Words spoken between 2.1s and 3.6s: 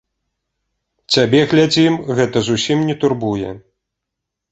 гэта зусім не турбуе?